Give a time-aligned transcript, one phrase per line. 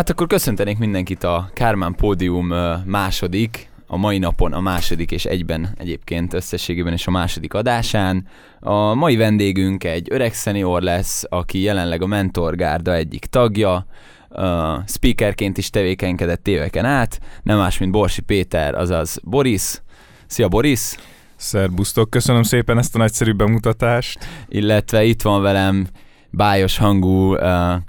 [0.00, 2.54] Hát akkor köszöntenék mindenkit a Kármán Pódium
[2.84, 8.26] második, a mai napon a második és egyben egyébként összességében is a második adásán.
[8.60, 13.86] A mai vendégünk egy öreg szenior lesz, aki jelenleg a Mentorgárda egyik tagja,
[14.30, 14.42] uh,
[14.86, 19.82] speakerként is tevékenykedett éveken át, nem más, mint Borsi Péter, azaz Boris.
[20.26, 20.94] Szia Boris!
[21.36, 24.18] Szerbusztok, köszönöm szépen ezt a nagyszerű bemutatást.
[24.48, 25.86] Illetve itt van velem
[26.30, 27.40] bájos hangú uh,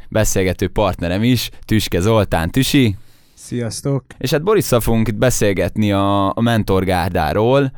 [0.10, 2.50] beszélgető partnerem is, Tüske Zoltán.
[2.50, 2.96] Tüsi!
[3.34, 4.04] Sziasztok!
[4.18, 7.72] És hát Borisszal fogunk itt beszélgetni a, a mentorgárdáról,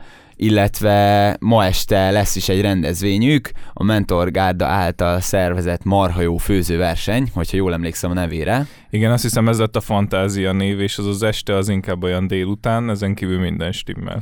[0.43, 7.73] illetve ma este lesz is egy rendezvényük, a Mentorgárda által szervezett marhajó főzőverseny, hogyha jól
[7.73, 8.65] emlékszem a nevére.
[8.89, 12.27] Igen, azt hiszem ez lett a fantázia név, és az az este az inkább olyan
[12.27, 14.21] délután, ezen kívül minden stimmel.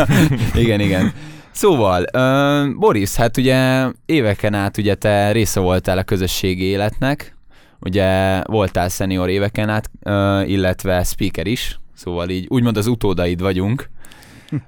[0.54, 1.12] igen, igen.
[1.50, 7.36] Szóval, uh, Boris, hát ugye éveken át ugye te része voltál a közösségi életnek,
[7.80, 13.90] ugye voltál senior éveken át, uh, illetve speaker is, szóval így úgymond az utódaid vagyunk.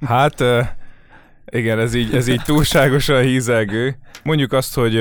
[0.01, 0.67] Hát uh,
[1.51, 3.97] igen, ez így, ez így túlságosan hízelgő.
[4.23, 4.95] Mondjuk azt, hogy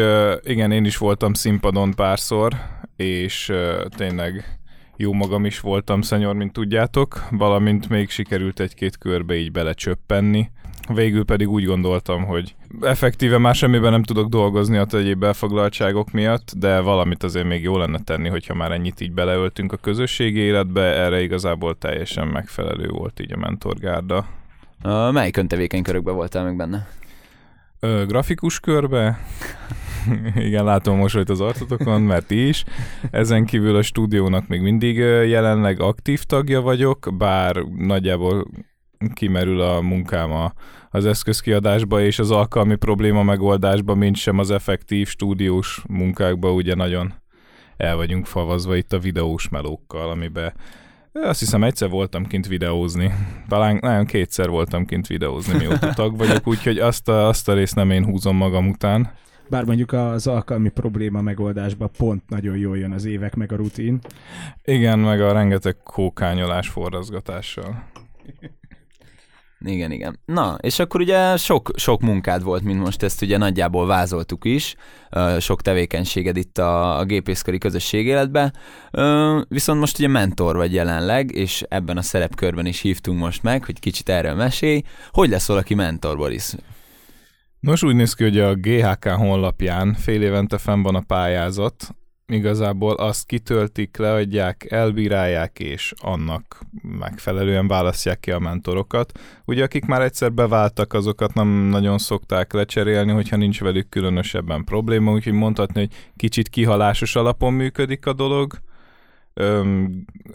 [0.43, 2.53] igen, én is voltam színpadon párszor,
[2.95, 3.53] és
[3.95, 4.59] tényleg
[4.97, 10.49] jó magam is voltam szenyor, mint tudjátok, valamint még sikerült egy-két körbe így belecsöppenni.
[10.93, 16.51] Végül pedig úgy gondoltam, hogy effektíve már semmiben nem tudok dolgozni a egyéb elfoglaltságok miatt,
[16.57, 20.81] de valamit azért még jó lenne tenni, hogyha már ennyit így beleöltünk a közösségi életbe,
[20.81, 24.25] erre igazából teljesen megfelelő volt így a mentorgárda.
[24.83, 26.87] Uh, melyik öntevékenykörökben voltál meg benne?
[27.79, 29.19] Ö, grafikus körbe,
[30.35, 32.63] igen, látom mosolyt az arcotokon, mert is.
[33.11, 38.47] Ezen kívül a stúdiónak még mindig jelenleg aktív tagja vagyok, bár nagyjából
[39.13, 40.53] kimerül a munkám a,
[40.89, 47.13] az eszközkiadásba és az alkalmi probléma megoldásba, mint sem az effektív stúdiós munkákba, ugye nagyon
[47.77, 50.53] el vagyunk favazva itt a videós melókkal, amiben
[51.13, 53.13] azt hiszem egyszer voltam kint videózni.
[53.47, 57.75] Talán nagyon kétszer voltam kint videózni, mióta tag vagyok, úgyhogy azt a, azt a részt
[57.75, 59.11] nem én húzom magam után.
[59.49, 63.99] Bár mondjuk az alkalmi probléma megoldásban pont nagyon jól jön az évek meg a rutin.
[64.63, 67.83] Igen, meg a rengeteg kókányolás forrazgatással.
[69.65, 70.19] Igen, igen.
[70.25, 74.75] Na, és akkor ugye sok, sok munkád volt, mint most ezt ugye nagyjából vázoltuk is,
[75.39, 78.53] sok tevékenységed itt a, a gépészkari közösség életben,
[79.47, 83.79] viszont most ugye mentor vagy jelenleg, és ebben a szerepkörben is hívtunk most meg, hogy
[83.79, 84.81] kicsit erről mesélj.
[85.11, 86.53] Hogy lesz valaki mentor, Boris?
[87.59, 91.95] Nos, úgy néz ki, hogy a GHK honlapján fél évente fenn van a pályázat,
[92.27, 99.19] igazából azt kitöltik, leadják, elbírálják, és annak megfelelően választják ki a mentorokat.
[99.45, 105.11] Ugye akik már egyszer beváltak, azokat nem nagyon szokták lecserélni, hogyha nincs velük különösebben probléma,
[105.11, 108.53] úgyhogy mondhatni, hogy kicsit kihalásos alapon működik a dolog.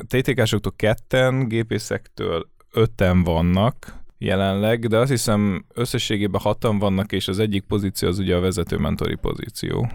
[0.07, 7.63] TTK-soktól ketten, gépészektől öten vannak, jelenleg, de azt hiszem összességében hatan vannak, és az egyik
[7.63, 9.91] pozíció az ugye a vezető mentori pozíció.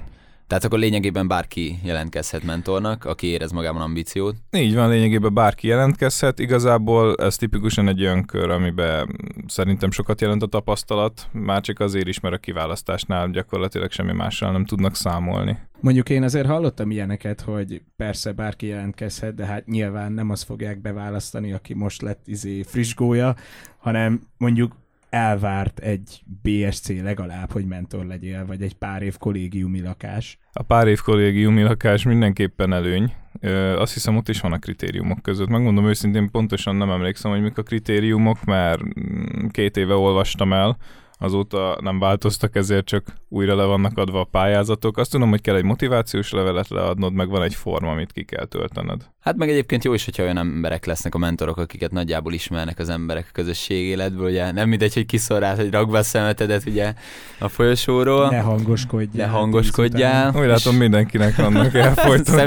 [0.54, 4.36] Tehát akkor lényegében bárki jelentkezhet mentornak, aki érez magában ambíciót.
[4.52, 6.40] Így van, lényegében bárki jelentkezhet.
[6.40, 12.08] Igazából ez tipikusan egy olyan kör, amiben szerintem sokat jelent a tapasztalat, már csak azért
[12.08, 15.58] is, mert a kiválasztásnál gyakorlatilag semmi mással nem tudnak számolni.
[15.80, 20.82] Mondjuk én azért hallottam ilyeneket, hogy persze bárki jelentkezhet, de hát nyilván nem azt fogják
[20.82, 23.36] beválasztani, aki most lett izé friss gólya,
[23.78, 24.76] hanem mondjuk
[25.14, 30.38] elvárt egy BSC legalább, hogy mentor legyél, vagy egy pár év kollégiumi lakás.
[30.54, 33.14] A pár év kollégiumi lakás mindenképpen előny.
[33.40, 35.48] Ö, azt hiszem ott is van a kritériumok között.
[35.48, 40.78] Megmondom őszintén, pontosan nem emlékszem, hogy mik a kritériumok, mert mm, két éve olvastam el,
[41.24, 44.98] azóta nem változtak, ezért csak újra le vannak adva a pályázatok.
[44.98, 48.46] Azt tudom, hogy kell egy motivációs levelet leadnod, meg van egy forma, amit ki kell
[48.46, 49.02] töltened.
[49.20, 52.90] Hát meg egyébként jó is, hogyha olyan emberek lesznek a mentorok, akiket nagyjából ismernek az
[52.90, 56.94] emberek a közösség életből, ugye nem mindegy, hogy kiszorrált, hogy rakba a szemetedet ugye
[57.40, 58.30] a folyosóról.
[58.30, 59.28] Ne hangoskodjál.
[59.28, 60.34] Ne hangoskodjál.
[60.36, 62.36] Úgy látom, mindenkinek vannak elfolytott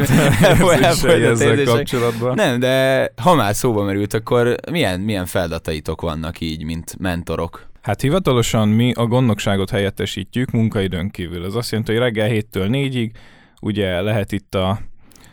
[1.22, 2.34] ezzel kapcsolatban.
[2.34, 7.74] Nem, de ha már szóba merült, akkor milyen, milyen feladataitok vannak így, mint mentorok?
[7.86, 11.44] Hát hivatalosan mi a gondnokságot helyettesítjük munkaidőn kívül.
[11.44, 13.10] Ez azt jelenti, hogy reggel 7-től 4-ig
[13.60, 14.78] ugye lehet itt a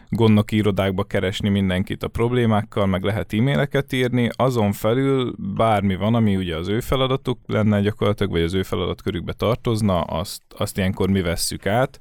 [0.09, 6.35] gondnoki irodákba keresni mindenkit a problémákkal, meg lehet e-maileket írni, azon felül bármi van, ami
[6.35, 11.21] ugye az ő feladatuk lenne gyakorlatilag, vagy az ő feladatkörükbe tartozna, azt, azt ilyenkor mi
[11.21, 11.99] vesszük át,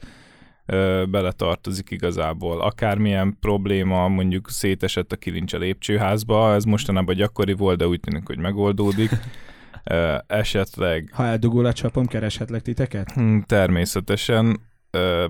[1.10, 2.60] bele tartozik igazából.
[2.60, 8.26] Akármilyen probléma, mondjuk szétesett a kilincs a lépcsőházba, ez mostanában gyakori volt, de úgy tűnik,
[8.26, 9.10] hogy megoldódik.
[10.26, 11.11] esetleg...
[11.12, 13.12] Ha eldugul a csapom, kereshetlek titeket?
[13.12, 14.61] Hm, természetesen,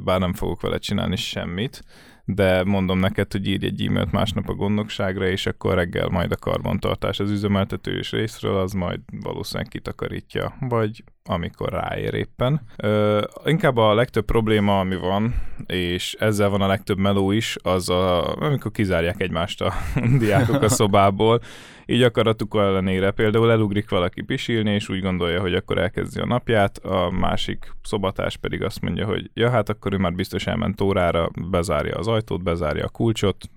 [0.05, 1.83] bár nem fogok vele csinálni semmit,
[2.25, 6.37] de mondom neked, hogy írj egy e-mailt másnap a gondnokságra, és akkor reggel majd a
[6.37, 12.61] karbantartás az üzemeltető és részről, az majd valószínűleg kitakarítja, vagy amikor ráér éppen.
[12.77, 15.35] Ö, inkább a legtöbb probléma, ami van,
[15.67, 19.73] és ezzel van a legtöbb meló is, az a, amikor kizárják egymást a
[20.19, 21.41] diákok a szobából,
[21.87, 26.79] így akaratuk ellenére például elugrik valaki pisilni, és úgy gondolja, hogy akkor elkezdi a napját,
[26.79, 31.31] a másik szobatás pedig azt mondja, hogy ja, hát akkor ő már biztos elment órára,
[31.51, 33.51] bezárja az ajtót, bezárja a kulcsot,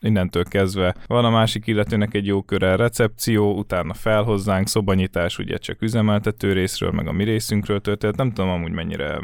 [0.00, 5.82] innentől kezdve van a másik illetőnek egy jó köre recepció, utána felhozzánk, szobanyítás ugye csak
[5.82, 8.16] üzemeltető részről, meg a mi részünkről történt.
[8.16, 9.20] Nem tudom amúgy mennyire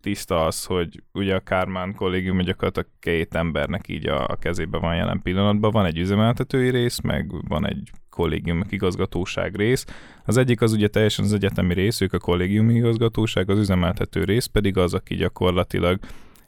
[0.00, 4.96] tiszta az, hogy ugye a Kármán kollégium gyakorlatilag két embernek így a, a kezében van
[4.96, 5.70] jelen pillanatban.
[5.70, 9.84] Van egy üzemeltetői rész, meg van egy kollégium igazgatóság rész.
[10.24, 14.46] Az egyik az ugye teljesen az egyetemi rész, ők a kollégium igazgatóság, az üzemeltető rész
[14.46, 15.98] pedig az, aki gyakorlatilag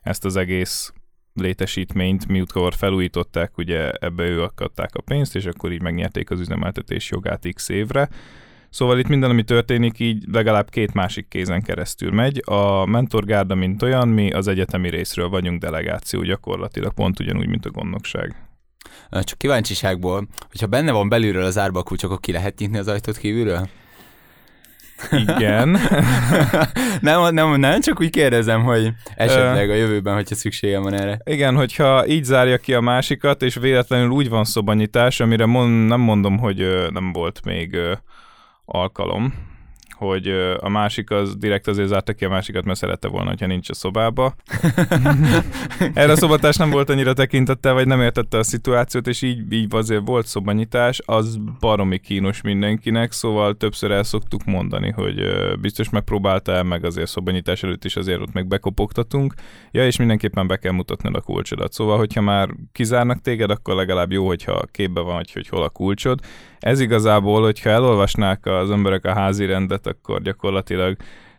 [0.02, 0.92] ezt az egész
[1.40, 7.10] létesítményt, miutkor felújították, ugye ebbe ő akadták a pénzt, és akkor így megnyerték az üzemeltetés
[7.10, 8.08] jogát x évre.
[8.70, 12.42] Szóval itt minden, ami történik, így legalább két másik kézen keresztül megy.
[12.44, 17.70] A mentorgárda, mint olyan, mi az egyetemi részről vagyunk delegáció gyakorlatilag, pont ugyanúgy, mint a
[17.70, 18.48] gondnokság.
[19.10, 23.16] Csak kíváncsiságból, hogyha benne van belülről az árba kulcs, akkor ki lehet nyitni az ajtót
[23.16, 23.68] kívülről?
[25.10, 25.78] Igen.
[27.00, 31.18] nem, nem, nem, csak úgy kérdezem, hogy esetleg a jövőben, hogyha szükségem van erre.
[31.24, 36.00] Igen, hogyha így zárja ki a másikat, és véletlenül úgy van szobanyítás, amire mond, nem
[36.00, 37.76] mondom, hogy nem volt még
[38.64, 39.34] alkalom,
[39.96, 40.28] hogy
[40.60, 43.74] a másik az direkt azért zárta ki a másikat, mert szerette volna, hogyha nincs a
[43.74, 44.34] szobába.
[45.94, 49.74] Erre a szobatás nem volt annyira tekintettel, vagy nem értette a szituációt, és így, így
[49.74, 55.22] azért volt szobanyítás, az baromi kínos mindenkinek, szóval többször el szoktuk mondani, hogy
[55.60, 59.34] biztos megpróbálta el, meg azért szobanyítás előtt is azért ott meg bekopogtatunk.
[59.70, 61.72] Ja, és mindenképpen be kell mutatnod a kulcsodat.
[61.72, 65.68] Szóval, hogyha már kizárnak téged, akkor legalább jó, hogyha képbe van, hogy, hogy hol a
[65.68, 66.20] kulcsod.
[66.58, 70.96] Ez igazából, hogyha elolvasnák az emberek a házi rendet, akkor gyakorlatilag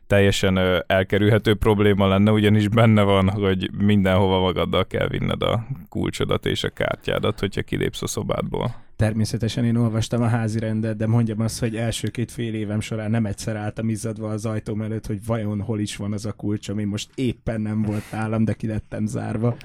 [0.08, 6.64] teljesen elkerülhető probléma lenne, ugyanis benne van, hogy mindenhova magaddal kell vinned a kulcsodat és
[6.64, 8.76] a kártyádat, hogyha kilépsz a szobádból.
[8.96, 13.12] Természetesen én olvastam a házi rendet, de mondjam azt, hogy első két fél évem során
[13.12, 16.70] nem egyszer álltam izzadva az ajtóm előtt, hogy vajon hol is van az a kulcs,
[16.70, 19.58] ami most éppen nem volt nálam, de ki lettem zárva.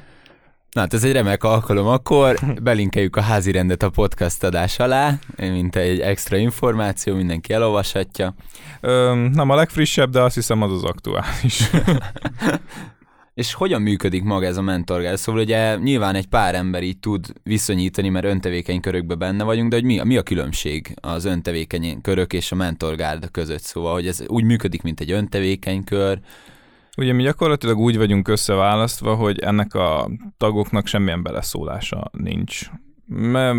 [0.72, 5.19] Na hát ez egy remek alkalom, akkor belinkeljük a házi rendet a podcast adás alá,
[5.36, 8.34] mint egy extra információ, mindenki elolvashatja.
[8.80, 11.70] Ö, nem a legfrissebb, de azt hiszem az az aktuális.
[13.34, 15.16] És hogyan működik maga ez a mentorgál?
[15.16, 19.76] Szóval ugye nyilván egy pár ember így tud viszonyítani, mert öntevékeny körökben benne vagyunk, de
[19.76, 23.62] hogy mi, mi a különbség az öntevékeny körök és a mentorgárda között?
[23.62, 26.19] Szóval, hogy ez úgy működik, mint egy öntevékeny kör,
[26.96, 32.70] Ugye mi gyakorlatilag úgy vagyunk összeválasztva, hogy ennek a tagoknak semmilyen beleszólása nincs.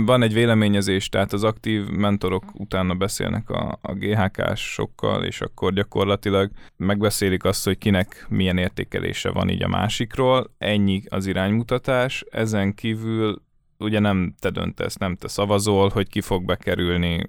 [0.05, 6.51] Van egy véleményezés, tehát az aktív mentorok utána beszélnek a, a GHK-sokkal, és akkor gyakorlatilag
[6.77, 10.53] megbeszélik azt, hogy kinek milyen értékelése van így a másikról.
[10.57, 12.25] Ennyi az iránymutatás.
[12.31, 13.41] Ezen kívül
[13.77, 17.25] ugye nem te döntesz, nem te szavazol, hogy ki fog bekerülni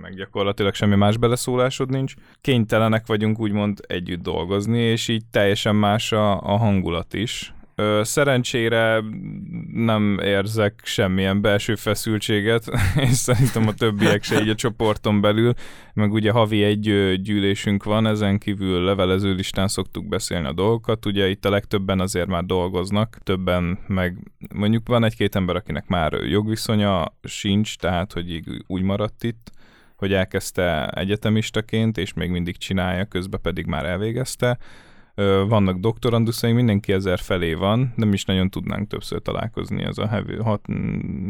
[0.00, 2.14] meg gyakorlatilag semmi más beleszólásod nincs.
[2.40, 7.52] Kénytelenek vagyunk úgymond együtt dolgozni, és így teljesen más a, a hangulat is.
[8.00, 9.02] Szerencsére
[9.72, 12.64] nem érzek semmilyen belső feszültséget,
[13.08, 15.52] és szerintem a többiek se így a csoporton belül,
[15.94, 16.80] meg ugye havi egy
[17.22, 22.28] gyűlésünk van, ezen kívül levelező listán szoktuk beszélni a dolgokat, ugye itt a legtöbben azért
[22.28, 28.48] már dolgoznak, többen meg mondjuk van egy-két ember, akinek már jogviszonya sincs, tehát hogy így
[28.66, 29.50] úgy maradt itt,
[29.98, 34.58] hogy elkezdte egyetemistaként, és még mindig csinálja, közben pedig már elvégezte.
[35.48, 40.36] Vannak doktoranduszaink, mindenki ezer felé van, nem is nagyon tudnánk többször találkozni, az a havi,
[40.36, 40.66] hat,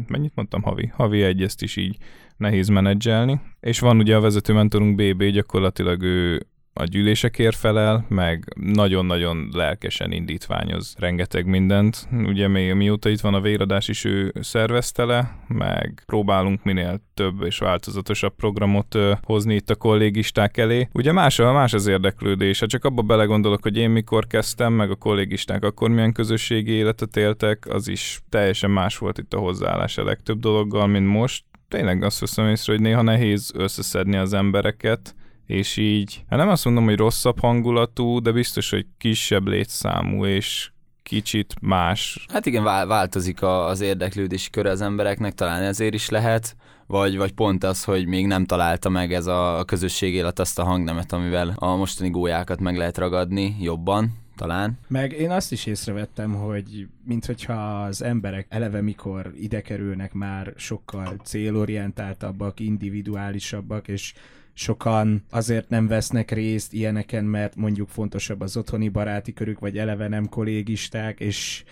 [0.06, 0.90] mennyit mondtam havi?
[0.94, 1.96] Havi egy, ezt is így
[2.36, 3.40] nehéz menedzselni.
[3.60, 6.46] És van ugye a vezető mentorunk BB, gyakorlatilag ő
[6.78, 12.08] a gyűlésekért felel, meg nagyon-nagyon lelkesen indítványoz rengeteg mindent.
[12.24, 17.42] Ugye még mióta itt van a véradás is ő szervezte le, meg próbálunk minél több
[17.42, 20.88] és változatosabb programot hozni itt a kollégisták elé.
[20.92, 25.64] Ugye más, más az érdeklődés, csak abba belegondolok, hogy én mikor kezdtem, meg a kollégisták
[25.64, 30.38] akkor milyen közösségi életet éltek, az is teljesen más volt itt a hozzáállás a legtöbb
[30.38, 31.44] dologgal, mint most.
[31.68, 35.14] Tényleg azt veszem észre, hogy néha nehéz összeszedni az embereket,
[35.48, 40.70] és így, hát nem azt mondom, hogy rosszabb hangulatú, de biztos, hogy kisebb létszámú, és
[41.02, 42.26] kicsit más.
[42.32, 47.64] Hát igen, változik az érdeklődési kör az embereknek, talán ezért is lehet, vagy, vagy pont
[47.64, 51.76] az, hogy még nem találta meg ez a közösség élet azt a hangnemet, amivel a
[51.76, 54.26] mostani gólyákat meg lehet ragadni jobban.
[54.36, 54.78] talán.
[54.88, 61.16] Meg én azt is észrevettem, hogy minthogyha az emberek eleve mikor ide kerülnek már sokkal
[61.24, 64.14] célorientáltabbak, individuálisabbak, és
[64.58, 70.08] sokan azért nem vesznek részt ilyeneken, mert mondjuk fontosabb az otthoni baráti körük, vagy eleve
[70.08, 71.64] nem kollégisták, és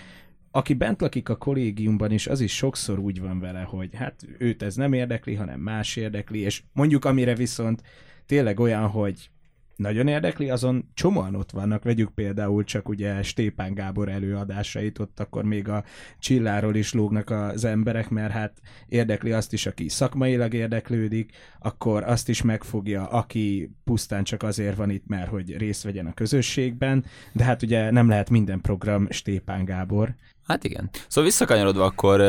[0.51, 4.63] aki bent lakik a kollégiumban is, az is sokszor úgy van vele, hogy hát őt
[4.63, 7.83] ez nem érdekli, hanem más érdekli, és mondjuk amire viszont
[8.27, 9.31] tényleg olyan, hogy
[9.77, 15.45] nagyon érdekli, azon csomóan ott vannak, vegyük például csak ugye Stépán Gábor előadásait, ott akkor
[15.45, 15.85] még a
[16.19, 22.29] csilláról is lógnak az emberek, mert hát érdekli azt is, aki szakmailag érdeklődik, akkor azt
[22.29, 27.45] is megfogja, aki pusztán csak azért van itt, mert hogy részt vegyen a közösségben, de
[27.45, 30.15] hát ugye nem lehet minden program Stépán Gábor,
[30.47, 30.91] Hát igen.
[31.09, 32.21] Szóval visszakanyarodva akkor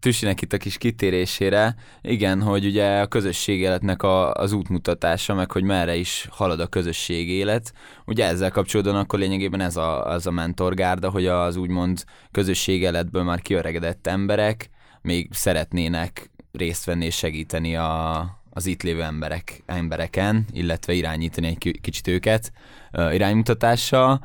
[0.00, 5.50] Tüsinek itt a kis kitérésére, igen, hogy ugye a közösség életnek a, az útmutatása, meg
[5.50, 7.72] hogy merre is halad a közösség élet.
[8.06, 13.22] Ugye ezzel kapcsolatban akkor lényegében ez a, az a mentorgárda, hogy az úgymond közösség életből
[13.22, 14.70] már kiöregedett emberek
[15.02, 21.80] még szeretnének részt venni és segíteni a, az itt lévő emberek, embereken, illetve irányítani egy
[21.80, 22.52] kicsit őket
[22.92, 24.24] iránymutatással.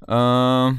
[0.00, 0.70] Uh,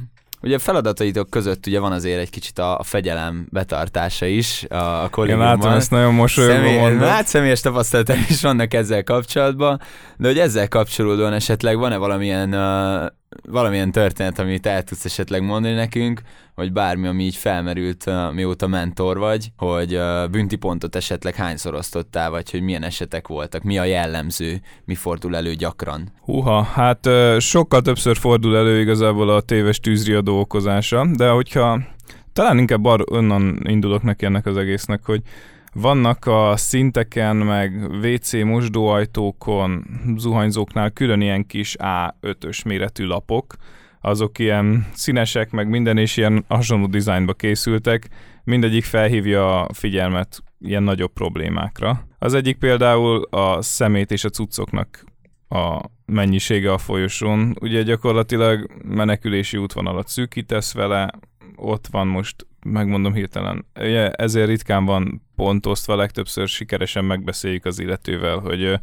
[0.47, 5.03] Ugye a feladataitok között ugye van azért egy kicsit a, a fegyelem betartása is a,
[5.03, 6.97] a Én látom, ezt nagyon mosolyogva Személy.
[6.97, 9.81] Hát személyes tapasztalatok is vannak ezzel kapcsolatban,
[10.17, 13.05] de hogy ezzel kapcsolódóan esetleg van-e valamilyen uh,
[13.49, 16.21] valamilyen történet, amit el tudsz esetleg mondani nekünk,
[16.55, 19.99] vagy bármi, ami így felmerült, mióta mentor vagy, hogy
[20.31, 25.35] bünti pontot esetleg hányszor osztottál, vagy hogy milyen esetek voltak, mi a jellemző, mi fordul
[25.35, 26.11] elő gyakran?
[26.21, 31.79] Húha, hát sokkal többször fordul elő igazából a téves tűzriadó okozása, de hogyha
[32.33, 35.21] talán inkább ar- onnan indulok neki ennek az egésznek, hogy
[35.81, 39.85] vannak a szinteken, meg WC mosdóajtókon,
[40.17, 43.55] zuhanyzóknál külön ilyen kis A5-ös méretű lapok,
[44.01, 48.09] azok ilyen színesek, meg minden és ilyen hasonló dizájnba készültek,
[48.43, 52.07] mindegyik felhívja a figyelmet ilyen nagyobb problémákra.
[52.19, 55.03] Az egyik például a szemét és a cuccoknak
[55.49, 57.55] a mennyisége a folyosón.
[57.61, 61.11] Ugye gyakorlatilag menekülési útvonalat szűkítesz vele,
[61.55, 67.79] ott van most, megmondom hirtelen, ugye ezért ritkán van pont osztva, legtöbbször sikeresen megbeszéljük az
[67.79, 68.79] illetővel, hogy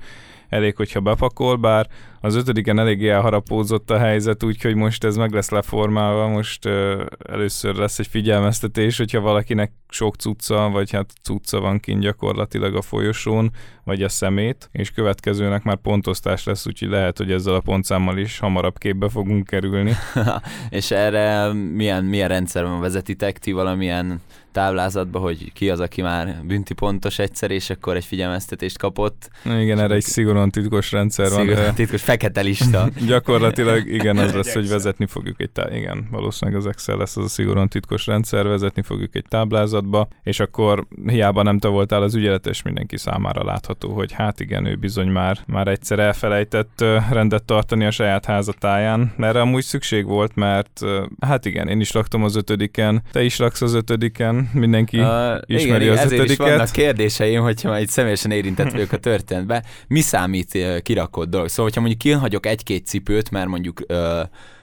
[0.48, 1.86] elég, hogyha bepakol, bár
[2.24, 7.74] az ötödiken eléggé elharapózott a helyzet, úgyhogy most ez meg lesz leformálva, most ö, először
[7.74, 13.50] lesz egy figyelmeztetés, hogyha valakinek sok cucca, vagy hát cucca van kint gyakorlatilag a folyosón,
[13.84, 18.38] vagy a szemét, és következőnek már pontosztás lesz, úgyhogy lehet, hogy ezzel a pontszámmal is
[18.38, 19.92] hamarabb képbe fogunk kerülni.
[20.70, 24.20] és erre milyen, milyen rendszerben vezetitek ti valamilyen
[24.54, 29.30] táblázatba, hogy ki az, aki már bünti pontos egyszer, és akkor egy figyelmeztetést kapott.
[29.44, 31.74] Igen, erre egy szigorúan titkos rendszer szigorúan van.
[31.74, 32.88] Titkos fekete lista.
[33.06, 37.24] Gyakorlatilag igen, az lesz, hogy vezetni fogjuk egy tá- igen, valószínűleg az Excel lesz az
[37.24, 42.14] a szigorúan titkos rendszer, vezetni fogjuk egy táblázatba, és akkor hiába nem te voltál az
[42.14, 47.84] ügyeletes, mindenki számára látható, hogy hát igen, ő bizony már, már egyszer elfelejtett rendet tartani
[47.84, 49.12] a saját házatáján.
[49.18, 50.80] Erre amúgy szükség volt, mert
[51.20, 55.06] hát igen, én is laktam az ötödiken, te is laksz az ötödiken, mindenki uh,
[55.46, 56.46] ismeri igen, az ezért ötödiket.
[56.46, 59.64] is vannak kérdéseim, hogyha már itt személyesen érintett vagyok a történetbe.
[59.88, 61.48] Mi számít kirakott dolog?
[61.48, 63.96] Szóval, hogyha mondjuk kinhagyok egy-két cipőt, mert mondjuk uh,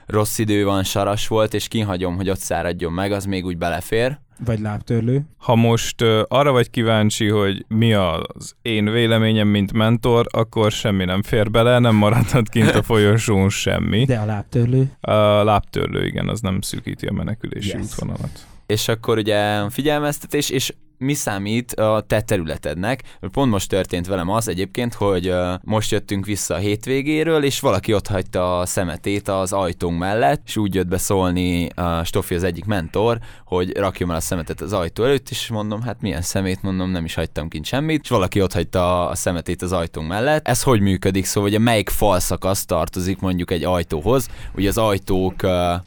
[0.06, 4.18] rossz idő van, saras volt, és kinhagyom, hogy ott száradjon meg, az még úgy belefér.
[4.44, 5.22] Vagy lábtörlő.
[5.36, 11.04] Ha most uh, arra vagy kíváncsi, hogy mi az én véleményem, mint mentor, akkor semmi
[11.04, 14.04] nem fér bele, nem maradhat kint a folyosón semmi.
[14.04, 14.90] De a lábtörlő?
[15.00, 15.12] A
[15.44, 17.82] lábtörlő, igen, az nem szűkíti a menekülési yes.
[17.82, 18.46] útvonalat.
[18.66, 20.72] És akkor ugye figyelmeztetés, és
[21.02, 23.02] mi számít a te területednek.
[23.32, 28.06] Pont most történt velem az egyébként, hogy most jöttünk vissza a hétvégéről, és valaki ott
[28.06, 32.64] hagyta a szemetét az ajtónk mellett, és úgy jött be szólni a Stoffi az egyik
[32.64, 36.90] mentor, hogy rakjam el a szemetet az ajtó előtt, és mondom, hát milyen szemét, mondom,
[36.90, 40.48] nem is hagytam kint semmit, és valaki ott hagyta a szemetét az ajtónk mellett.
[40.48, 41.24] Ez hogy működik?
[41.24, 44.28] Szóval ugye melyik falszakasz tartozik mondjuk egy ajtóhoz?
[44.54, 45.46] Ugye az ajtók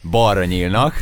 [0.09, 0.93] balra nyílnak,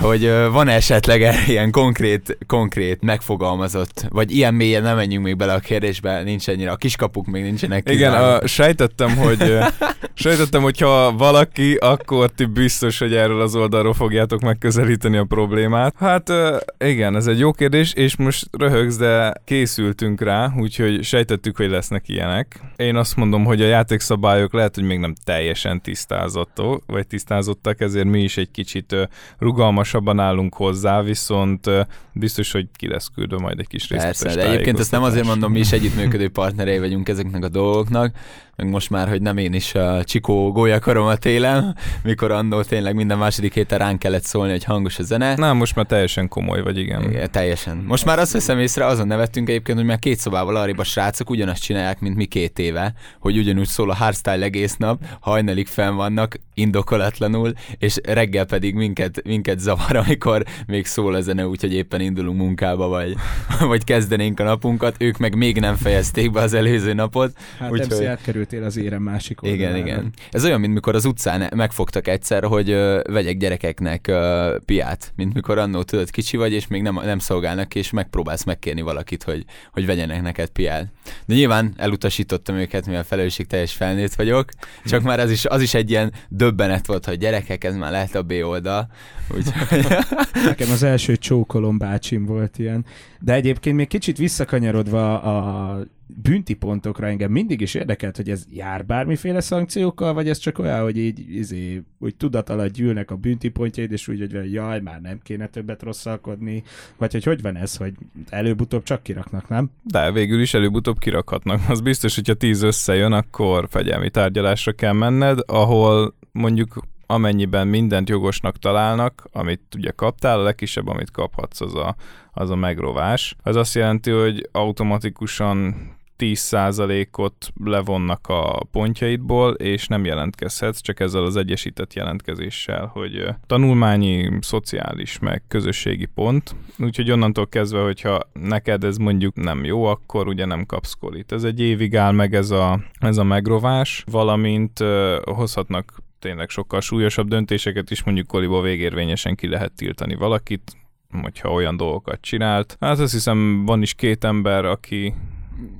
[0.00, 5.58] hogy van esetleg ilyen konkrét, konkrét megfogalmazott, vagy ilyen mélyen nem menjünk még bele a
[5.58, 9.58] kérdésbe, nincs ennyire, a kiskapuk még nincsenek Igen, a, sejtettem, hogy
[10.14, 15.94] sejtettem, hogy ha valaki, akkor ti biztos, hogy erről az oldalról fogjátok megközelíteni a problémát.
[15.98, 16.32] Hát
[16.78, 22.08] igen, ez egy jó kérdés, és most röhögsz, de készültünk rá, úgyhogy sejtettük, hogy lesznek
[22.08, 22.60] ilyenek.
[22.76, 28.06] Én azt mondom, hogy a játékszabályok lehet, hogy még nem teljesen tisztázottak, vagy tisztázottak, ezért
[28.06, 28.96] mi is egy kicsit
[29.38, 31.70] rugalmas rugalmasabban állunk hozzá, viszont
[32.12, 35.26] biztos, hogy ki lesz küldve majd egy kis részletes Persze, de egyébként ezt nem azért
[35.26, 38.14] mondom, mi is együttműködő partnerei vagyunk ezeknek a dolgoknak,
[38.56, 43.18] meg most már, hogy nem én is a Csikó gólyakaromat élem, mikor annól tényleg minden
[43.18, 45.34] második héten ránk kellett szólni, hogy hangos a zene.
[45.34, 47.02] Nem, most már teljesen komoly vagy, igen.
[47.10, 47.76] igen teljesen.
[47.76, 51.30] Most már azt veszem észre, azon nevettünk egyébként, hogy már két szobával arrébb a srácok
[51.30, 55.94] ugyanazt csinálják, mint mi két éve, hogy ugyanúgy szól a hardstyle egész nap, hajnalig fenn
[55.94, 62.00] vannak, indokolatlanul, és reggel pedig minket, minket zavar, amikor még szól a zene, úgyhogy éppen
[62.00, 63.14] indulunk munkába, vagy,
[63.60, 67.36] vagy kezdenénk a napunkat, ők meg még nem fejezték be az előző napot.
[67.58, 68.04] Hát úgyhogy...
[68.04, 69.76] átkerültél az érem másik oldalára.
[69.76, 70.12] Igen, igen.
[70.30, 75.34] Ez olyan, mint mikor az utcán megfogtak egyszer, hogy ö, vegyek gyerekeknek ö, piát, mint
[75.34, 79.44] mikor annó tudod kicsi vagy, és még nem, nem szolgálnak, és megpróbálsz megkérni valakit, hogy,
[79.72, 80.86] hogy vegyenek neked piát.
[81.26, 83.04] De nyilván elutasítottam őket, mivel
[83.48, 84.48] teljes felnőtt vagyok,
[84.84, 88.14] csak már az is, az is egy ilyen döbbenet volt, hogy gyerekek, ez már lehet
[88.14, 88.88] a B oldal.
[89.36, 89.86] Úgyhogy...
[90.46, 92.84] Nekem az első csókolom bácsim volt ilyen.
[93.20, 95.78] De egyébként még kicsit visszakanyarodva a
[96.22, 100.82] bünti pontokra engem mindig is érdekelt, hogy ez jár bármiféle szankciókkal, vagy ez csak olyan,
[100.82, 105.00] hogy így izé, úgy tudat alatt gyűlnek a bünti pontjaid, és úgy, hogy jaj, már
[105.00, 106.62] nem kéne többet rosszalkodni,
[106.96, 107.92] vagy hogy hogy van ez, hogy
[108.28, 109.70] előbb-utóbb csak kiraknak, nem?
[109.82, 111.60] De végül is előbb-utóbb kirakhatnak.
[111.68, 116.74] Az biztos, hogyha tíz összejön, akkor fegyelmi tárgyalásra kell menned, ahol mondjuk
[117.06, 121.96] amennyiben mindent jogosnak találnak, amit ugye kaptál, a legkisebb, amit kaphatsz, az a,
[122.32, 123.36] az a megrovás.
[123.42, 125.74] Az azt jelenti, hogy automatikusan
[126.18, 135.18] 10%-ot levonnak a pontjaidból, és nem jelentkezhetsz, csak ezzel az egyesített jelentkezéssel, hogy tanulmányi, szociális,
[135.18, 136.54] meg közösségi pont.
[136.78, 141.32] Úgyhogy onnantól kezdve, hogyha neked ez mondjuk nem jó, akkor ugye nem kapsz kolit.
[141.32, 146.80] Ez egy évig áll meg ez a, ez a megrovás, valamint uh, hozhatnak tényleg sokkal
[146.80, 150.76] súlyosabb döntéseket is, mondjuk koliból végérvényesen ki lehet tiltani valakit,
[151.22, 152.76] hogyha olyan dolgokat csinált.
[152.80, 155.14] Hát azt hiszem, van is két ember, aki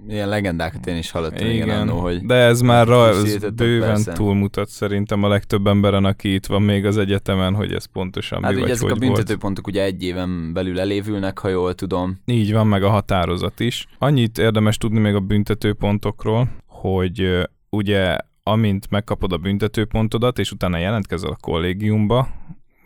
[0.09, 2.27] Ilyen legendákat én is hallottam, igen, igen annó, hogy...
[2.27, 4.13] De ez már ra, ez bőven persze.
[4.13, 8.55] túlmutat szerintem a legtöbb emberen, aki itt van még az egyetemen, hogy ez pontosan hát
[8.55, 12.21] mi ugye ezek a büntetőpontok ugye egy éven belül elévülnek, ha jól tudom.
[12.25, 13.87] Így van, meg a határozat is.
[13.99, 21.31] Annyit érdemes tudni még a büntetőpontokról, hogy ugye amint megkapod a büntetőpontodat, és utána jelentkezel
[21.31, 22.29] a kollégiumba,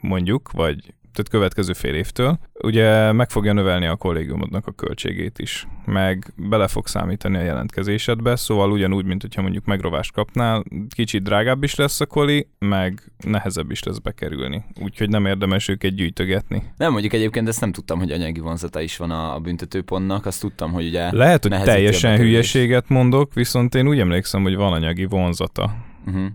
[0.01, 5.67] mondjuk, vagy tehát következő fél évtől, ugye meg fogja növelni a kollégiumodnak a költségét is,
[5.85, 11.63] meg bele fog számítani a jelentkezésedbe, szóval ugyanúgy, mint hogyha mondjuk megrovást kapnál, kicsit drágább
[11.63, 16.63] is lesz a koli, meg nehezebb is lesz bekerülni, úgyhogy nem érdemes őket gyűjtögetni.
[16.77, 20.73] Nem, mondjuk egyébként ezt nem tudtam, hogy anyagi vonzata is van a, büntetőpontnak, azt tudtam,
[20.73, 25.75] hogy ugye Lehet, hogy teljesen hülyeséget mondok, viszont én úgy emlékszem, hogy van anyagi vonzata.
[26.07, 26.27] Uh-huh.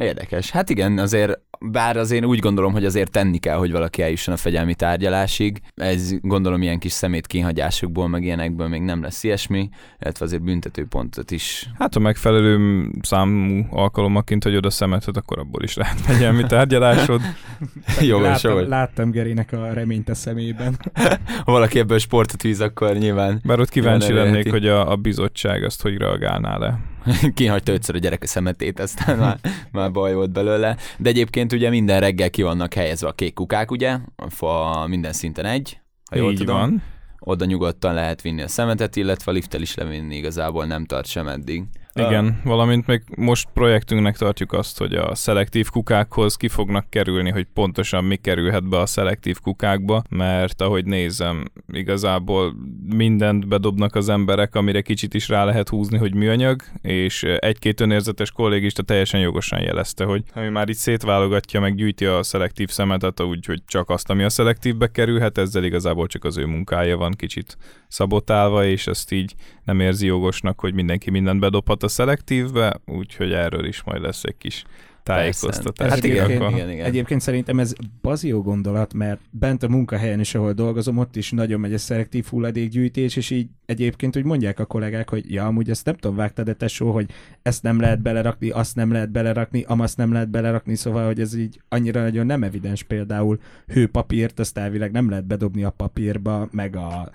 [0.00, 0.50] Érdekes.
[0.50, 4.34] Hát igen, azért bár az én úgy gondolom, hogy azért tenni kell, hogy valaki eljusson
[4.34, 5.60] a fegyelmi tárgyalásig.
[5.74, 9.68] Ez gondolom ilyen kis szemét kínhagyásokból, meg ilyenekből még nem lesz ilyesmi,
[10.00, 11.70] illetve azért büntetőpontot is.
[11.78, 17.20] Hát a megfelelő számú alkalomaként, hogy oda szemetet, akkor abból is lehet fegyelmi tárgyalásod.
[18.00, 18.66] jó, láttam, jó.
[18.66, 20.78] láttam Gerinek a reményt a szemében.
[21.44, 23.40] ha valaki ebből sportot víz, akkor nyilván.
[23.44, 26.78] Bár ott kíváncsi lennék, hogy a, a bizottság azt hogy reagálná le.
[27.34, 29.38] Kihagyta ötször a gyerek a szemetét, aztán már,
[29.72, 30.76] már baj volt belőle.
[30.98, 33.98] De egyébként ugye minden reggel ki vannak helyezve a kék kukák, ugye?
[34.38, 36.58] A minden szinten egy, ha jól Így tudom.
[36.58, 36.82] Van.
[37.18, 41.28] Oda nyugodtan lehet vinni a szemetet, illetve a lifttel is levinni igazából nem tart sem
[41.28, 41.64] eddig.
[41.94, 47.46] Igen, valamint még most projektünknek tartjuk azt, hogy a szelektív kukákhoz ki fognak kerülni, hogy
[47.54, 52.54] pontosan mi kerülhet be a szelektív kukákba, mert ahogy nézem, igazából
[52.86, 58.30] mindent bedobnak az emberek, amire kicsit is rá lehet húzni, hogy műanyag, és egy-két önérzetes
[58.30, 63.46] kollégista teljesen jogosan jelezte, hogy ami már itt szétválogatja, meg gyűjti a szelektív szemetet, úgy,
[63.46, 67.56] hogy csak azt, ami a szelektívbe kerülhet, ezzel igazából csak az ő munkája van kicsit
[67.88, 73.64] szabotálva, és ezt így nem érzi jogosnak, hogy mindenki mindent bedobhat a szelektívbe, úgyhogy erről
[73.64, 74.64] is majd lesz egy kis
[75.02, 75.88] tájékoztatás.
[75.88, 76.84] Hát igen, igen, igen, igen.
[76.84, 81.60] Egyébként szerintem ez bazió gondolat, mert bent a munkahelyen is, ahol dolgozom, ott is nagyon
[81.60, 85.84] megy a szelektív hulladékgyűjtés, és így egyébként úgy mondják a kollégák, hogy ja, amúgy ezt
[85.84, 87.10] nem tudom, vágtad de tesó, hogy
[87.42, 91.34] ezt nem lehet belerakni, azt nem lehet belerakni, amazt nem lehet belerakni, szóval, hogy ez
[91.34, 96.76] így annyira nagyon nem evidens például hőpapírt, azt elvileg nem lehet bedobni a papírba, meg
[96.76, 97.10] a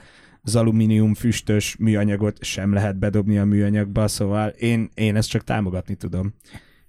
[0.45, 5.95] az alumínium füstös műanyagot sem lehet bedobni a műanyagba, szóval én, én ezt csak támogatni
[5.95, 6.33] tudom.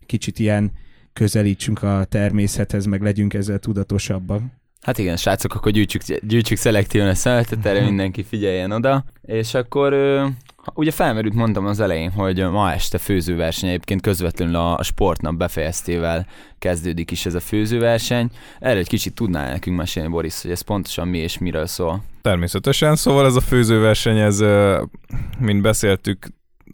[0.06, 0.72] Kicsit ilyen
[1.12, 4.42] közelítsünk a természethez, meg legyünk ezzel tudatosabbak.
[4.86, 9.04] Hát igen, srácok, akkor gyűjtsük, gyűjtsük szelektíven a szemetet, erre mindenki figyeljen oda.
[9.22, 9.94] És akkor
[10.74, 16.26] Ugye felmerült, mondtam az elején, hogy ma este főzőverseny egyébként közvetlenül a sportnap befejeztével
[16.58, 18.30] kezdődik is ez a főzőverseny.
[18.60, 22.02] Erről egy kicsit tudnál nekünk mesélni, Boris, hogy ez pontosan mi és miről szól?
[22.22, 24.44] Természetesen, szóval ez a főzőverseny, ez,
[25.38, 26.26] mint beszéltük,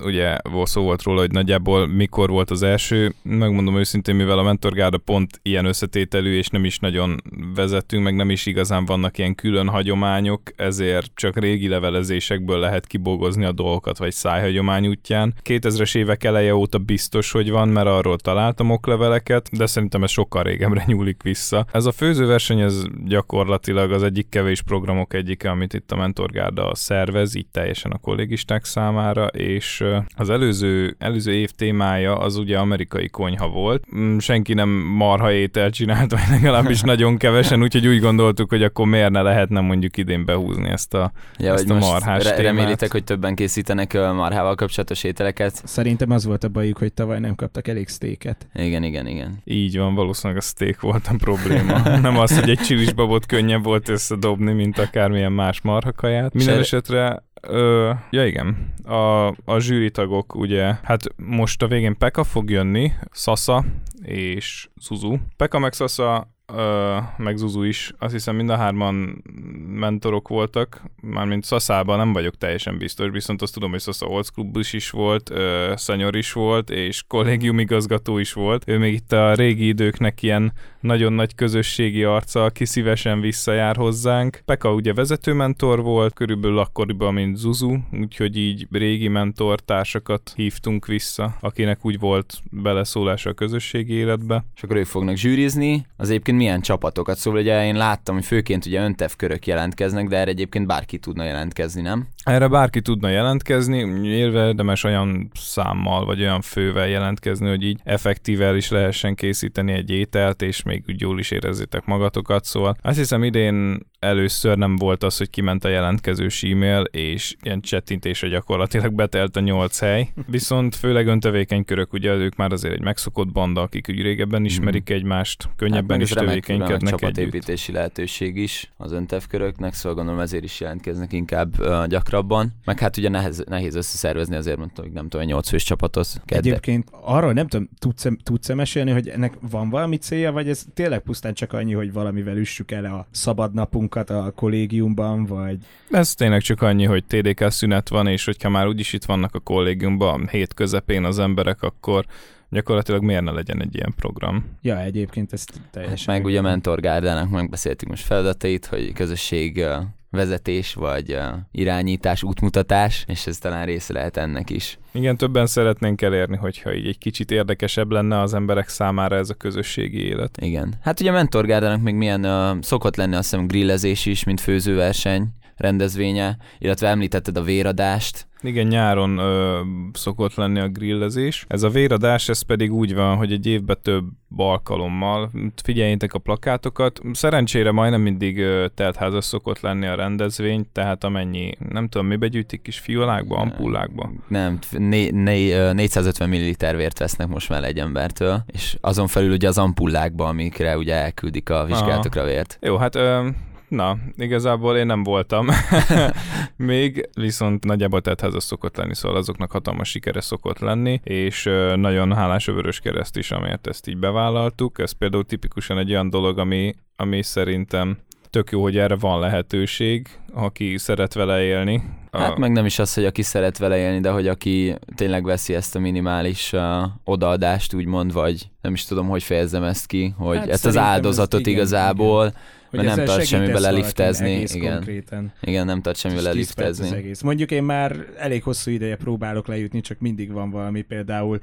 [0.04, 3.14] ugye szó volt róla, hogy nagyjából mikor volt az első.
[3.22, 7.22] Megmondom őszintén, mivel a mentorgárda pont ilyen összetételű, és nem is nagyon
[7.54, 13.44] vezetünk, meg nem is igazán vannak ilyen külön hagyományok, ezért csak régi levelezésekből lehet kibogozni
[13.44, 15.34] a dolgokat, vagy szájhagyomány útján.
[15.44, 20.42] 2000-es évek eleje óta biztos, hogy van, mert arról találtam okleveleket, de szerintem ez sokkal
[20.42, 21.66] régebbre nyúlik vissza.
[21.72, 27.34] Ez a főzőverseny, ez gyakorlatilag az egyik kevés programok egyike, amit itt a mentorgárda szervez,
[27.34, 29.81] így teljesen a kollégisták számára, és
[30.16, 33.84] az előző, előző év témája az ugye amerikai konyha volt.
[33.96, 38.86] Mm, senki nem marha étel csinált, vagy legalábbis nagyon kevesen, úgyhogy úgy gondoltuk, hogy akkor
[38.86, 42.54] miért ne lehetne mondjuk idén behúzni ezt a, ja, ezt a marhás re- témát.
[42.54, 45.62] Remélitek, hogy többen készítenek marhával kapcsolatos ételeket?
[45.64, 48.46] Szerintem az volt a bajuk, hogy tavaly nem kaptak elég sztéket.
[48.54, 49.40] Igen, igen, igen.
[49.44, 51.78] Így van, valószínűleg a steak volt a probléma.
[52.08, 56.34] nem az, hogy egy csilisbabot könnyebb volt összedobni, mint akármilyen más marhakaját.
[56.34, 62.50] Minden esetre Ö, ja igen, a, a zsűritagok ugye, hát most a végén Peka fog
[62.50, 63.64] jönni, Sasa
[64.02, 65.16] és Zuzu.
[65.36, 69.22] Peka meg Sasa ö, meg Zuzu is, azt hiszem mind a hárman
[69.66, 74.56] mentorok voltak, mármint Szaszában nem vagyok teljesen biztos, viszont azt tudom, hogy Szasza Old Club
[74.56, 78.64] is, is volt, ö, Szenyor is volt, és kollégium igazgató is volt.
[78.66, 80.52] Ő még itt a régi időknek ilyen
[80.82, 84.42] nagyon nagy közösségi arca, aki szívesen visszajár hozzánk.
[84.44, 91.84] Peka ugye vezetőmentor volt, körülbelül akkoriban, mint Zuzu, úgyhogy így régi mentortársakat hívtunk vissza, akinek
[91.84, 94.44] úgy volt beleszólása a közösségi életbe.
[94.56, 98.66] És akkor ők fognak zsűrizni, az egyébként milyen csapatokat, szóval ugye én láttam, hogy főként
[98.66, 102.06] ugye öntev körök jelentkeznek, de erre egyébként bárki tudna jelentkezni, nem?
[102.24, 108.70] Erre bárki tudna jelentkezni, érdemes olyan számmal vagy olyan fővel jelentkezni, hogy így effektível is
[108.70, 113.86] lehessen készíteni egy ételt, és még úgy jól is érezzétek magatokat, szóval azt hiszem idén
[114.02, 119.40] először nem volt az, hogy kiment a jelentkezős e-mail, és ilyen csettintésre gyakorlatilag betelt a
[119.40, 120.08] nyolc hely.
[120.26, 124.92] Viszont főleg öntevékeny körök, ugye ők már azért egy megszokott banda, akik úgy régebben ismerik
[124.92, 124.94] mm.
[124.94, 131.12] egymást, könnyebben hát is tevékenykednek csapatépítési lehetőség is az öntevköröknek, szóval gondolom ezért is jelentkeznek
[131.12, 132.52] inkább uh, gyakrabban.
[132.64, 136.06] Meg hát ugye nehez, nehéz összeszervezni, azért mondtam, hogy nem tudom, egy 8 fős csapatot.
[136.24, 136.48] Kedde.
[136.48, 141.00] Egyébként arról nem tudom, tudsz, tudsz mesélni, hogy ennek van valami célja, vagy ez tényleg
[141.00, 143.54] pusztán csak annyi, hogy valamivel üssük el a szabad
[143.94, 145.58] napunkat a kollégiumban, vagy...
[145.90, 149.38] Ez tényleg csak annyi, hogy TDK szünet van, és hogyha már úgyis itt vannak a
[149.38, 152.06] kollégiumban, hét közepén az emberek, akkor
[152.48, 154.44] gyakorlatilag miért ne legyen egy ilyen program?
[154.62, 156.14] Ja, egyébként ez teljesen...
[156.14, 159.64] Meg ugye a Mentor Gárdának megbeszéltük most feladatait, hogy közösség
[160.12, 161.18] vezetés, vagy
[161.50, 164.78] irányítás, útmutatás, és ez talán része lehet ennek is.
[164.92, 169.34] Igen, többen szeretnénk elérni, hogyha így egy kicsit érdekesebb lenne az emberek számára ez a
[169.34, 170.38] közösségi élet.
[170.40, 170.74] Igen.
[170.82, 175.28] Hát ugye a Mentorgárdának még milyen uh, szokott lenni azt hiszem grillezés is, mint főzőverseny
[175.62, 179.60] rendezvénye, illetve említetted a véradást, igen, nyáron ö,
[179.92, 181.44] szokott lenni a grillezés.
[181.48, 184.04] Ez a véradás, ez pedig úgy van, hogy egy évben több
[184.36, 185.30] alkalommal.
[185.62, 187.00] Figyeljétek a plakátokat.
[187.12, 192.62] Szerencsére majdnem mindig ö, teltházas szokott lenni a rendezvény, tehát amennyi, nem tudom, mi begyűjtik
[192.62, 194.10] kis fiolákba, ampullákba?
[194.28, 199.48] Nem, né, né, 450 ml vért vesznek most már egy embertől, és azon felül ugye
[199.48, 202.58] az ampullákba, amikre ugye elküldik a vizsgálatokra vért.
[202.60, 203.28] Jó, hát ö,
[203.72, 205.48] Na, igazából én nem voltam
[206.56, 212.48] még, viszont nagyjából az szokott lenni, szóval azoknak hatalmas sikere szokott lenni, és nagyon hálás
[212.48, 214.78] a Vörös Kereszt is, amiért ezt így bevállaltuk.
[214.78, 217.98] Ez például tipikusan egy olyan dolog, ami, ami szerintem
[218.30, 221.82] tök jó, hogy erre van lehetőség, aki szeret vele élni.
[222.10, 222.38] Hát a...
[222.38, 225.76] meg nem is az, hogy aki szeret vele élni, de hogy aki tényleg veszi ezt
[225.76, 226.60] a minimális uh,
[227.04, 231.40] odaadást, úgymond, vagy nem is tudom, hogy fejezzem ezt ki, hogy hát ezt az áldozatot
[231.40, 234.44] igen, igazából igen hogy mert nem tart semmibe leliftezni.
[234.52, 234.72] Igen.
[234.72, 235.32] Konkrétan.
[235.40, 237.12] igen, nem tart semmibe leliftezni.
[237.22, 241.40] Mondjuk én már elég hosszú ideje próbálok lejutni, csak mindig van valami, például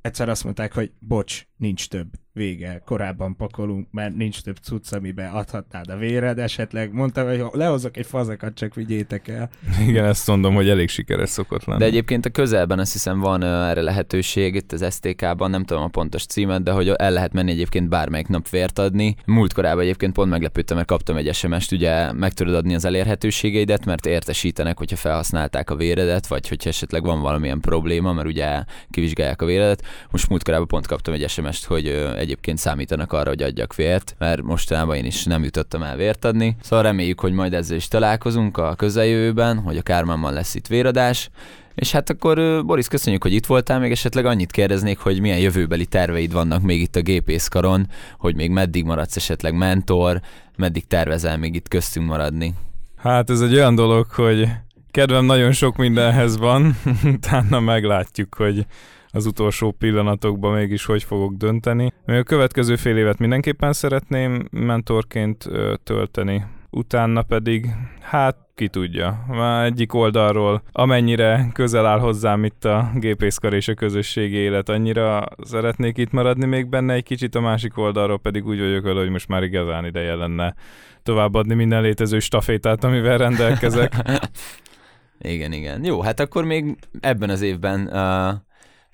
[0.00, 2.06] egyszer azt mondták, hogy bocs, nincs több
[2.38, 6.92] vége, korábban pakolunk, mert nincs több cucc, amiben adhatnád a véred esetleg.
[6.92, 9.50] Mondtam, hogy lehozok egy fazakat, csak vigyétek el.
[9.86, 11.78] Igen, ezt mondom, hogy elég sikeres szokott lenni.
[11.78, 15.88] De egyébként a közelben azt hiszem van erre lehetőség, itt az STK-ban, nem tudom a
[15.88, 19.16] pontos címet, de hogy el lehet menni egyébként bármelyik nap vért adni.
[19.26, 23.84] Múlt korában egyébként pont meglepődtem, mert kaptam egy SMS-t, ugye meg tudod adni az elérhetőségeidet,
[23.84, 29.42] mert értesítenek, hogyha felhasználták a véredet, vagy hogyha esetleg van valamilyen probléma, mert ugye kivizsgálják
[29.42, 29.84] a véredet.
[30.10, 34.14] Most múlt korában pont kaptam egy SMS-t, hogy egy egyébként számítanak arra, hogy adjak vért,
[34.18, 36.56] mert mostanában én is nem jutottam el vért adni.
[36.62, 41.30] Szóval reméljük, hogy majd ezzel is találkozunk a közeljövőben, hogy a Kármánban lesz itt véradás,
[41.74, 45.86] és hát akkor Boris, köszönjük, hogy itt voltál, még esetleg annyit kérdeznék, hogy milyen jövőbeli
[45.86, 47.86] terveid vannak még itt a gépészkaron,
[48.18, 50.20] hogy még meddig maradsz esetleg mentor,
[50.56, 52.54] meddig tervezel még itt köztünk maradni?
[52.96, 54.48] Hát ez egy olyan dolog, hogy
[54.90, 56.78] kedvem nagyon sok mindenhez van,
[57.14, 58.66] utána meglátjuk, hogy
[59.10, 61.92] az utolsó pillanatokban mégis hogy fogok dönteni.
[62.06, 65.48] A következő fél évet mindenképpen szeretném mentorként
[65.82, 72.90] tölteni, utána pedig, hát ki tudja, már egyik oldalról, amennyire közel áll hozzám itt a
[72.94, 77.78] gépészkar és a közösségi élet, annyira szeretnék itt maradni még benne egy kicsit, a másik
[77.78, 80.54] oldalról pedig úgy vagyok vele, hogy most már igazán ideje lenne
[81.02, 83.92] továbbadni minden létező stafétát, amivel rendelkezek.
[85.18, 85.84] igen, igen.
[85.84, 88.47] Jó, hát akkor még ebben az évben uh,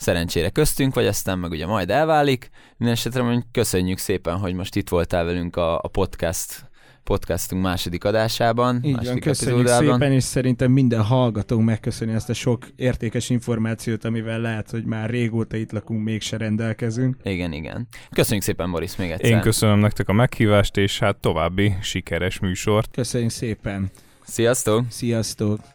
[0.05, 2.51] szerencsére köztünk, vagy aztán meg ugye majd elválik.
[2.77, 6.73] Mindenesetre köszönjük szépen, hogy most itt voltál velünk a, a podcast
[7.05, 8.81] podcastunk második adásában.
[8.83, 9.99] Így második van, köszönjük epizódában.
[9.99, 15.11] szépen, és szerintem minden hallgatónk megköszöni ezt a sok értékes információt, amivel lehet, hogy már
[15.11, 17.17] régóta itt lakunk, mégse rendelkezünk.
[17.23, 17.87] Igen, igen.
[18.11, 19.31] Köszönjük szépen, Boris, még egyszer.
[19.31, 22.89] Én köszönöm nektek a meghívást, és hát további sikeres műsort.
[22.93, 23.91] Köszönjük szépen.
[24.23, 24.85] Sziasztok!
[24.89, 25.73] Sziasztok!